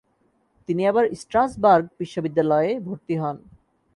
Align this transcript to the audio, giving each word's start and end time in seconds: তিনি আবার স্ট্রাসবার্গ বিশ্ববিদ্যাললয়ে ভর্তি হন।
তিনি 0.69 0.81
আবার 0.87 1.05
স্ট্রাসবার্গ 1.15 1.85
বিশ্ববিদ্যাললয়ে 1.99 2.71
ভর্তি 2.79 3.15
হন। 3.17 3.37